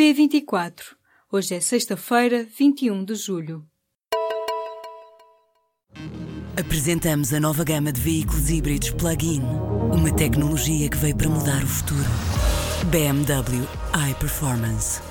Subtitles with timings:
[0.00, 0.96] P24.
[1.30, 3.66] Hoje é sexta-feira, 21 de julho.
[6.58, 9.42] Apresentamos a nova gama de veículos híbridos plug-in.
[9.92, 12.08] Uma tecnologia que veio para mudar o futuro.
[12.90, 13.68] BMW
[14.10, 15.09] iPerformance.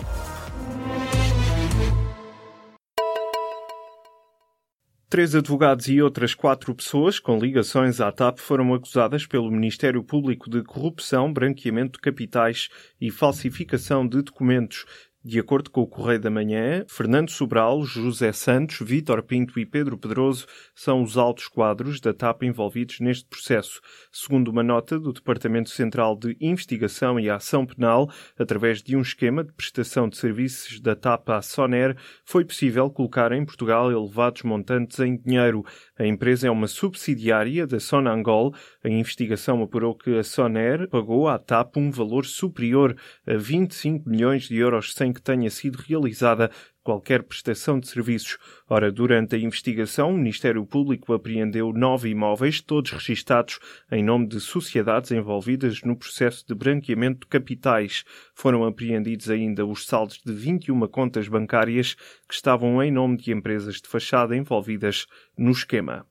[5.12, 10.48] Três advogados e outras quatro pessoas com ligações à TAP foram acusadas pelo Ministério Público
[10.48, 12.70] de corrupção, branqueamento de capitais
[13.02, 14.86] e falsificação de documentos
[15.24, 19.98] de acordo com o Correio da Manhã, Fernando Sobral, José Santos, Vítor Pinto e Pedro
[19.98, 23.82] Pedroso são os altos quadros da TAP envolvidos neste processo.
[24.14, 29.44] Segundo uma nota do Departamento Central de Investigação e Ação Penal, através de um esquema
[29.44, 35.00] de prestação de serviços da TAP à Soner, foi possível colocar em Portugal elevados montantes
[35.00, 35.66] em dinheiro.
[35.98, 38.56] A empresa é uma subsidiária da Sonangol.
[38.82, 42.96] A investigação apurou que a Soner pagou à TAP um valor superior
[43.28, 46.50] a 25 milhões de euros sem que tenha sido realizada
[46.84, 48.38] qualquer prestação de serviços.
[48.68, 53.60] Ora, durante a investigação, o Ministério Público apreendeu nove imóveis, todos registados
[53.92, 58.04] em nome de sociedades envolvidas no processo de branqueamento de capitais.
[58.34, 61.94] Foram apreendidos ainda os saldos de 21 contas bancárias
[62.28, 65.06] que estavam em nome de empresas de fachada envolvidas
[65.38, 66.09] no esquema.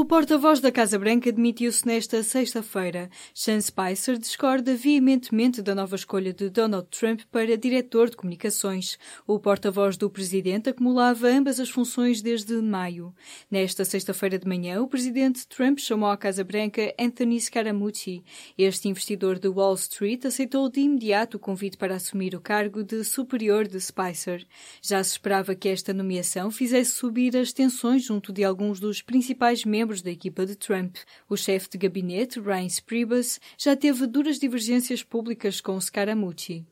[0.00, 3.10] O porta-voz da Casa Branca demitiu-se nesta sexta-feira.
[3.34, 8.98] Sean Spicer discorda veementemente da nova escolha de Donald Trump para diretor de comunicações.
[9.26, 13.14] O porta-voz do presidente acumulava ambas as funções desde maio.
[13.50, 18.24] Nesta sexta-feira de manhã, o presidente Trump chamou à Casa Branca Anthony Scaramucci.
[18.56, 23.04] Este investidor de Wall Street aceitou de imediato o convite para assumir o cargo de
[23.04, 24.46] superior de Spicer.
[24.80, 29.62] Já se esperava que esta nomeação fizesse subir as tensões junto de alguns dos principais
[29.62, 30.96] membros membros da equipa de Trump.
[31.28, 36.64] O chefe de gabinete, Reince Priebus, já teve duras divergências públicas com Scaramucci.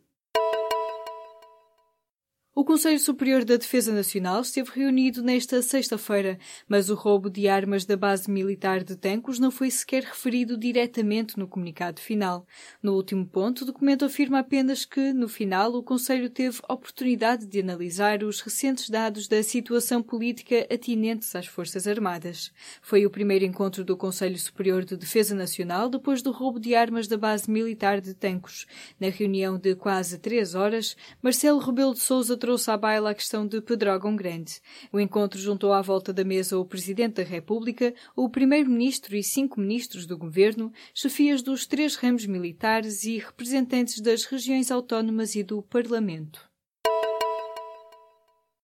[2.58, 7.84] O Conselho Superior da Defesa Nacional esteve reunido nesta sexta-feira, mas o roubo de armas
[7.84, 12.44] da base militar de Tancos não foi sequer referido diretamente no comunicado final.
[12.82, 17.60] No último ponto, o documento afirma apenas que, no final, o Conselho teve oportunidade de
[17.60, 22.50] analisar os recentes dados da situação política atinentes às Forças Armadas.
[22.82, 27.06] Foi o primeiro encontro do Conselho Superior de Defesa Nacional depois do roubo de armas
[27.06, 28.66] da base militar de Tancos.
[28.98, 33.46] Na reunião de quase três horas, Marcelo Rebelo de Sousa trouxe à baila a questão
[33.46, 34.62] de Pedrógão Grande.
[34.90, 39.60] O encontro juntou à volta da mesa o Presidente da República, o Primeiro-Ministro e cinco
[39.60, 45.60] ministros do Governo, chefias dos três ramos militares e representantes das regiões autónomas e do
[45.60, 46.48] Parlamento.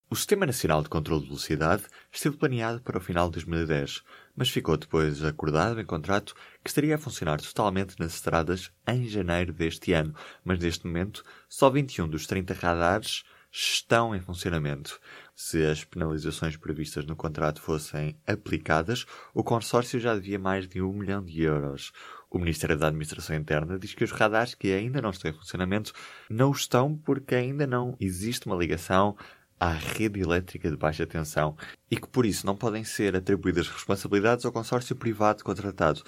[0.08, 4.02] O Sistema Nacional de Controlo de Velocidade esteve planeado para o final de 2010,
[4.34, 9.52] mas ficou depois acordado em contrato que estaria a funcionar totalmente nas estradas em janeiro
[9.52, 13.24] deste ano, mas neste momento só 21 dos 30 radares
[13.56, 14.98] estão em funcionamento.
[15.32, 20.92] Se as penalizações previstas no contrato fossem aplicadas, o consórcio já devia mais de um
[20.92, 21.93] milhão de euros.
[22.28, 25.93] O Ministério da Administração Interna diz que os radares que ainda não estão em funcionamento
[26.28, 29.16] não estão porque ainda não existe uma ligação
[29.59, 31.56] à rede elétrica de baixa tensão
[31.88, 36.03] e que por isso não podem ser atribuídas responsabilidades ao consórcio privado contratado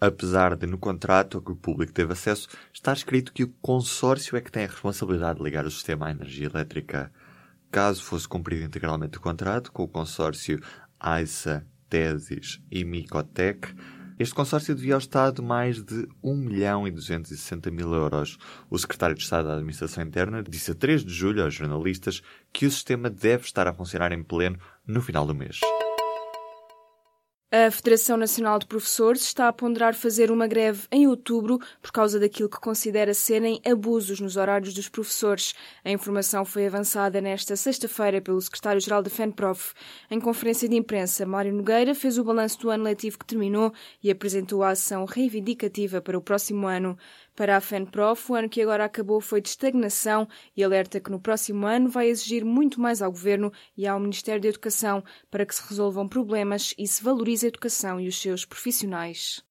[0.00, 4.36] apesar de no contrato a que o público teve acesso estar escrito que o consórcio
[4.36, 7.12] é que tem a responsabilidade de ligar o sistema à energia elétrica.
[7.70, 10.60] Caso fosse cumprido integralmente o contrato com o consórcio
[10.98, 13.74] AISA, Tesis e Micotec,
[14.20, 18.36] este consórcio devia ao Estado mais de 1 milhão e 260 mil euros.
[18.68, 22.20] O secretário de Estado da Administração Interna disse a 3 de julho aos jornalistas
[22.52, 25.60] que o sistema deve estar a funcionar em pleno no final do mês.
[27.52, 32.20] A Federação Nacional de Professores está a ponderar fazer uma greve em outubro por causa
[32.20, 35.52] daquilo que considera serem abusos nos horários dos professores.
[35.84, 39.74] A informação foi avançada nesta sexta-feira pelo secretário-geral da FENPROF.
[40.08, 44.12] Em conferência de imprensa, Mário Nogueira fez o balanço do ano letivo que terminou e
[44.12, 46.96] apresentou a ação reivindicativa para o próximo ano.
[47.34, 51.18] Para a FENPROF, o ano que agora acabou foi de estagnação e alerta que no
[51.18, 55.54] próximo ano vai exigir muito mais ao Governo e ao Ministério da Educação para que
[55.54, 59.42] se resolvam problemas e se valorize educação e os seus profissionais.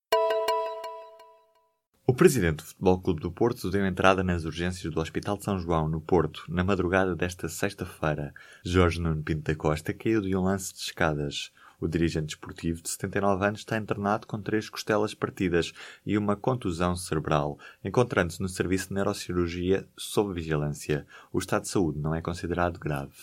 [2.09, 5.59] O presidente do Futebol Clube do Porto deu entrada nas urgências do Hospital de São
[5.59, 8.33] João, no Porto, na madrugada desta sexta-feira.
[8.65, 11.51] Jorge Nuno Pinto da Costa caiu de um lance de escadas.
[11.79, 15.71] O dirigente esportivo de 79 anos está internado com três costelas partidas
[16.03, 21.05] e uma contusão cerebral, encontrando-se no serviço de neurocirurgia sob vigilância.
[21.31, 23.13] O estado de saúde não é considerado grave.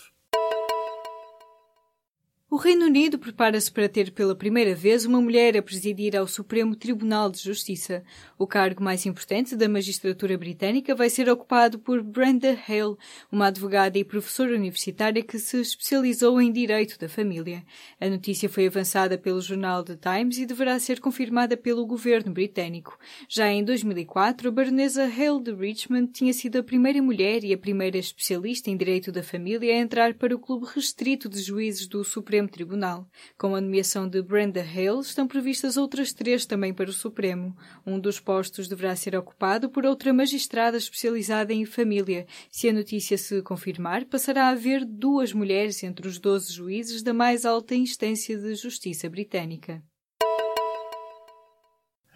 [2.49, 6.77] O Reino Unido prepara-se para ter pela primeira vez uma mulher a presidir ao Supremo
[6.77, 8.05] Tribunal de Justiça.
[8.39, 12.95] O cargo mais importante da magistratura britânica vai ser ocupado por Brenda Hale,
[13.29, 17.65] uma advogada e professora universitária que se especializou em direito da família.
[17.99, 22.97] A notícia foi avançada pelo jornal The Times e deverá ser confirmada pelo governo britânico.
[23.27, 27.57] Já em 2004, a baronesa Hale de Richmond tinha sido a primeira mulher e a
[27.57, 32.05] primeira especialista em direito da família a entrar para o clube restrito de juízes do
[32.05, 33.07] Supremo Supremo Tribunal.
[33.37, 37.55] Com a nomeação de Brenda Hale, estão previstas outras três também para o Supremo.
[37.85, 42.27] Um dos postos deverá ser ocupado por outra magistrada especializada em família.
[42.51, 47.13] Se a notícia se confirmar, passará a haver duas mulheres entre os 12 juízes da
[47.13, 49.83] mais alta instância de justiça britânica.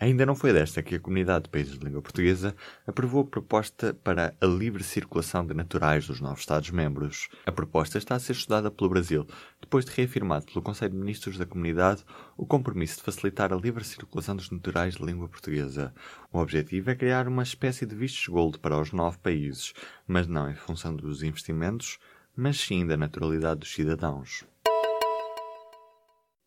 [0.01, 2.55] Ainda não foi desta que a Comunidade de Países de Língua Portuguesa
[2.87, 7.29] aprovou a proposta para a livre circulação de naturais dos novos Estados-membros.
[7.45, 9.27] A proposta está a ser estudada pelo Brasil,
[9.61, 12.03] depois de reafirmado pelo Conselho de Ministros da Comunidade
[12.35, 15.93] o compromisso de facilitar a livre circulação dos naturais de língua portuguesa.
[16.33, 19.71] O objetivo é criar uma espécie de vistos gold para os nove países,
[20.07, 21.99] mas não em função dos investimentos,
[22.35, 24.50] mas sim da naturalidade dos cidadãos.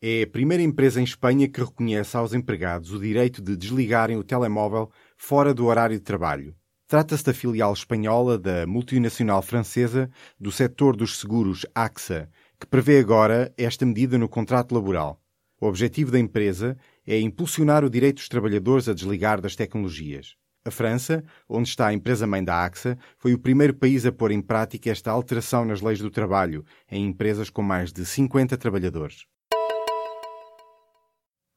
[0.07, 4.23] É a primeira empresa em Espanha que reconhece aos empregados o direito de desligarem o
[4.23, 6.55] telemóvel fora do horário de trabalho.
[6.87, 12.29] Trata-se da filial espanhola da multinacional francesa do setor dos seguros AXA,
[12.61, 15.19] que prevê agora esta medida no contrato laboral.
[15.59, 16.77] O objetivo da empresa
[17.07, 20.37] é impulsionar o direito dos trabalhadores a desligar das tecnologias.
[20.67, 24.43] A França, onde está a empresa-mãe da AXA, foi o primeiro país a pôr em
[24.43, 29.25] prática esta alteração nas leis do trabalho em empresas com mais de 50 trabalhadores.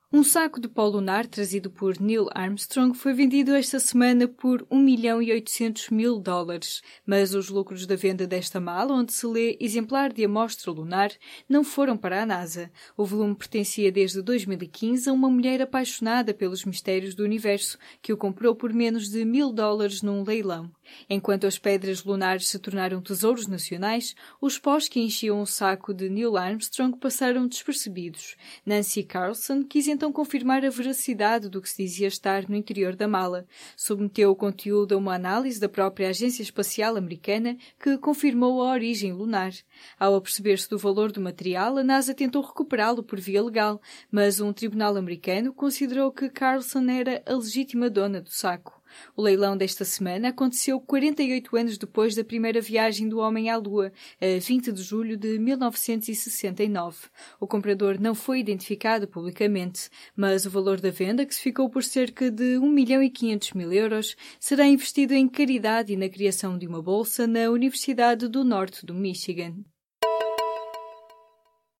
[0.10, 4.80] Um saco de pó lunar trazido por Neil Armstrong foi vendido esta semana por 1
[4.80, 9.58] milhão e 800 mil dólares, mas os lucros da venda desta mala, onde se lê
[9.60, 11.12] exemplar de amostra lunar,
[11.50, 12.72] não foram para a NASA.
[12.96, 18.18] O volume pertencia desde 2015 a uma mulher apaixonada pelos mistérios do universo, que o
[18.18, 20.72] comprou por menos de mil dólares num leilão.
[21.10, 26.08] Enquanto as pedras lunares se tornaram tesouros nacionais, os pós que enchiam o saco de
[26.08, 28.38] Neil Armstrong passaram despercebidos.
[28.66, 33.08] Nancy Carlson quis então confirmar a veracidade do que se dizia estar no interior da
[33.08, 33.48] mala.
[33.76, 39.12] Submeteu o conteúdo a uma análise da própria Agência Espacial Americana, que confirmou a origem
[39.12, 39.52] lunar.
[40.00, 44.54] Ao aperceber-se do valor do material, a NASA tentou recuperá-lo por via legal, mas um
[44.54, 48.77] tribunal americano considerou que Carlson era a legítima dona do saco.
[49.16, 53.92] O leilão desta semana aconteceu 48 anos depois da primeira viagem do homem à Lua,
[54.22, 57.08] a 20 de julho de 1969.
[57.40, 61.84] O comprador não foi identificado publicamente, mas o valor da venda, que se ficou por
[61.84, 66.58] cerca de 1 milhão e 500 mil euros, será investido em caridade e na criação
[66.58, 69.56] de uma bolsa na Universidade do Norte do Michigan.